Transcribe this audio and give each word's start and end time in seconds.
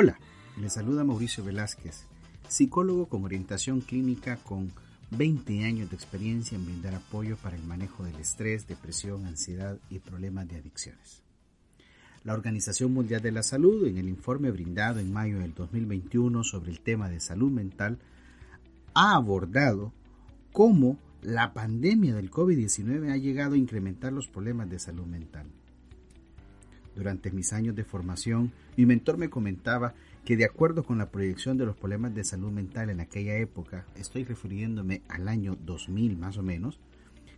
Hola, 0.00 0.16
le 0.60 0.70
saluda 0.70 1.02
Mauricio 1.02 1.42
Velázquez, 1.42 2.04
psicólogo 2.46 3.06
con 3.06 3.24
orientación 3.24 3.80
clínica 3.80 4.36
con 4.36 4.70
20 5.10 5.64
años 5.64 5.90
de 5.90 5.96
experiencia 5.96 6.54
en 6.54 6.66
brindar 6.66 6.94
apoyo 6.94 7.36
para 7.36 7.56
el 7.56 7.64
manejo 7.64 8.04
del 8.04 8.14
estrés, 8.20 8.68
depresión, 8.68 9.26
ansiedad 9.26 9.76
y 9.90 9.98
problemas 9.98 10.46
de 10.46 10.58
adicciones. 10.58 11.24
La 12.22 12.34
Organización 12.34 12.94
Mundial 12.94 13.22
de 13.22 13.32
la 13.32 13.42
Salud, 13.42 13.88
en 13.88 13.98
el 13.98 14.08
informe 14.08 14.52
brindado 14.52 15.00
en 15.00 15.12
mayo 15.12 15.40
del 15.40 15.52
2021 15.52 16.44
sobre 16.44 16.70
el 16.70 16.78
tema 16.78 17.08
de 17.08 17.18
salud 17.18 17.50
mental, 17.50 17.98
ha 18.94 19.16
abordado 19.16 19.92
cómo 20.52 20.96
la 21.22 21.52
pandemia 21.54 22.14
del 22.14 22.30
COVID-19 22.30 23.10
ha 23.10 23.16
llegado 23.16 23.54
a 23.54 23.58
incrementar 23.58 24.12
los 24.12 24.28
problemas 24.28 24.70
de 24.70 24.78
salud 24.78 25.06
mental. 25.06 25.48
Durante 26.94 27.30
mis 27.30 27.52
años 27.52 27.76
de 27.76 27.84
formación, 27.84 28.52
mi 28.76 28.86
mentor 28.86 29.18
me 29.18 29.30
comentaba 29.30 29.94
que 30.24 30.36
de 30.36 30.44
acuerdo 30.44 30.82
con 30.82 30.98
la 30.98 31.10
proyección 31.10 31.56
de 31.56 31.66
los 31.66 31.76
problemas 31.76 32.14
de 32.14 32.24
salud 32.24 32.50
mental 32.50 32.90
en 32.90 33.00
aquella 33.00 33.36
época, 33.36 33.86
estoy 33.96 34.24
refiriéndome 34.24 35.02
al 35.08 35.28
año 35.28 35.56
2000 35.64 36.16
más 36.16 36.36
o 36.38 36.42
menos, 36.42 36.80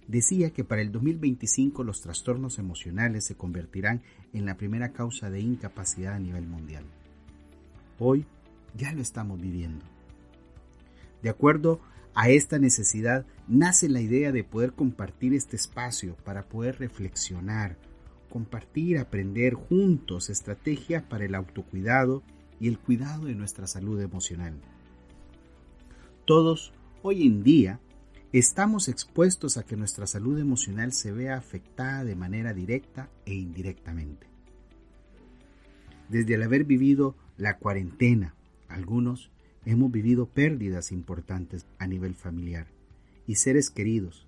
decía 0.09 0.51
que 0.51 0.65
para 0.65 0.83
el 0.83 0.91
2025 0.91 1.85
los 1.85 2.01
trastornos 2.01 2.59
emocionales 2.59 3.25
se 3.25 3.37
convertirán 3.37 4.03
en 4.33 4.45
la 4.45 4.57
primera 4.57 4.93
causa 4.93 5.31
de 5.31 5.41
incapacidad 5.41 6.15
a 6.15 6.19
nivel 6.19 6.47
mundial. 6.47 6.85
Hoy 7.99 8.25
ya 8.77 8.93
lo 8.93 9.03
estamos 9.03 9.41
viviendo. 9.41 9.85
De 11.23 11.29
acuerdo 11.29 11.81
a 12.15 12.29
esta 12.29 12.59
necesidad 12.59 13.25
nace 13.47 13.89
la 13.89 14.01
idea 14.01 14.33
de 14.33 14.43
poder 14.43 14.73
compartir 14.73 15.35
este 15.35 15.57
espacio 15.57 16.17
para 16.25 16.43
poder 16.49 16.79
reflexionar, 16.79 17.77
compartir, 18.31 18.99
aprender 18.99 19.53
juntos 19.53 20.31
estrategias 20.31 21.03
para 21.03 21.27
el 21.27 21.35
autocuidado 21.35 22.23
y 22.59 22.69
el 22.69 22.79
cuidado 22.79 23.27
de 23.27 23.35
nuestra 23.35 23.67
salud 23.67 24.01
emocional. 24.01 24.55
Todos, 26.25 26.73
hoy 27.03 27.27
en 27.27 27.43
día, 27.43 27.81
estamos 28.33 28.89
expuestos 28.89 29.59
a 29.59 29.65
que 29.65 29.77
nuestra 29.77 30.07
salud 30.07 30.39
emocional 30.39 30.93
se 30.93 31.13
vea 31.13 31.37
afectada 31.37 32.05
de 32.05 32.15
manera 32.15 32.55
directa 32.55 33.11
e 33.27 33.35
indirectamente. 33.35 34.27
Desde 36.09 36.35
el 36.35 36.43
haber 36.43 36.65
vivido 36.65 37.17
la 37.37 37.59
cuarentena, 37.59 38.35
algunos 38.69 39.31
hemos 39.65 39.91
vivido 39.91 40.27
pérdidas 40.27 40.93
importantes 40.93 41.67
a 41.79 41.87
nivel 41.87 42.15
familiar 42.15 42.67
y 43.27 43.37
seres 43.37 43.71
queridos, 43.71 44.27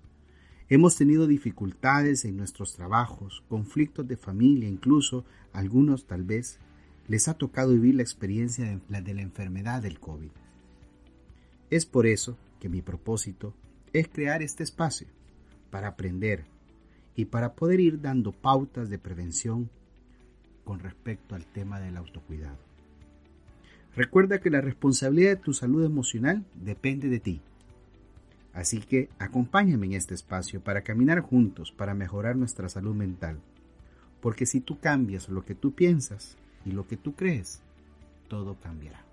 Hemos 0.69 0.95
tenido 0.95 1.27
dificultades 1.27 2.23
en 2.23 2.37
nuestros 2.37 2.73
trabajos, 2.73 3.43
conflictos 3.49 4.07
de 4.07 4.15
familia, 4.15 4.69
incluso 4.69 5.25
algunos 5.51 6.05
tal 6.05 6.23
vez 6.23 6.57
les 7.07 7.27
ha 7.27 7.33
tocado 7.33 7.73
vivir 7.73 7.95
la 7.95 8.03
experiencia 8.03 8.65
de 8.65 8.79
la, 8.87 9.01
de 9.01 9.13
la 9.13 9.21
enfermedad 9.21 9.81
del 9.81 9.99
COVID. 9.99 10.31
Es 11.69 11.85
por 11.85 12.07
eso 12.07 12.37
que 12.61 12.69
mi 12.69 12.81
propósito 12.81 13.53
es 13.91 14.07
crear 14.07 14.41
este 14.41 14.63
espacio 14.63 15.07
para 15.69 15.89
aprender 15.89 16.45
y 17.15 17.25
para 17.25 17.53
poder 17.55 17.81
ir 17.81 17.99
dando 17.99 18.31
pautas 18.31 18.89
de 18.89 18.99
prevención 18.99 19.69
con 20.63 20.79
respecto 20.79 21.35
al 21.35 21.45
tema 21.45 21.81
del 21.81 21.97
autocuidado. 21.97 22.57
Recuerda 23.95 24.39
que 24.39 24.49
la 24.49 24.61
responsabilidad 24.61 25.31
de 25.31 25.43
tu 25.43 25.53
salud 25.53 25.83
emocional 25.83 26.45
depende 26.55 27.09
de 27.09 27.19
ti 27.19 27.41
Así 28.53 28.79
que 28.79 29.09
acompáñame 29.17 29.87
en 29.87 29.93
este 29.93 30.13
espacio 30.13 30.61
para 30.61 30.83
caminar 30.83 31.21
juntos 31.21 31.71
para 31.71 31.95
mejorar 31.95 32.35
nuestra 32.35 32.69
salud 32.69 32.95
mental. 32.95 33.39
Porque 34.21 34.45
si 34.45 34.61
tú 34.61 34.79
cambias 34.79 35.27
lo 35.27 35.43
que 35.43 35.55
tú 35.55 35.73
piensas 35.73 36.37
y 36.65 36.71
lo 36.71 36.87
que 36.87 36.95
tú 36.95 37.13
crees, 37.13 37.61
todo 38.27 38.55
cambiará. 38.61 39.12